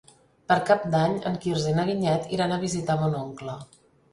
Per 0.51 0.55
Cap 0.69 0.87
d'Any 0.95 1.13
en 1.31 1.37
Quirze 1.43 1.73
i 1.73 1.75
na 1.81 1.85
Vinyet 1.91 2.35
iran 2.39 2.57
a 2.57 2.59
visitar 2.67 2.97
mon 3.03 3.19
oncle. 3.23 3.61